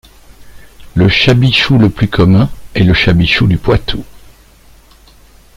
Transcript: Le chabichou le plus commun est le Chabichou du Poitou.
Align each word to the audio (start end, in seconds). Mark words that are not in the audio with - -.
Le 0.95 1.07
chabichou 1.09 1.77
le 1.77 1.91
plus 1.91 2.07
commun 2.07 2.49
est 2.73 2.81
le 2.83 2.95
Chabichou 2.95 3.45
du 3.45 3.59
Poitou. 3.59 4.03